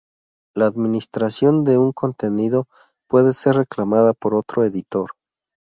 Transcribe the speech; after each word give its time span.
La 0.55 0.65
administración 0.65 1.63
de 1.63 1.77
un 1.77 1.91
contenido 1.91 2.65
puede 3.07 3.33
ser 3.33 3.55
reclamada 3.57 4.13
por 4.15 4.33
otro 4.33 4.63
editor. 4.63 5.11